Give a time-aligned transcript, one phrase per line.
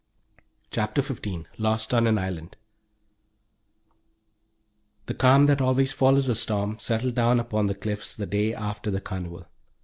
[0.71, 2.55] CHAPTER XV LOST ON AN ISLAND
[5.05, 8.89] The calm that always follows a storm settled down upon the Cliffs the day after
[8.89, 9.45] the carnival.